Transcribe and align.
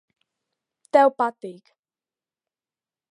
Tev 0.97 1.11
patīk. 1.21 1.69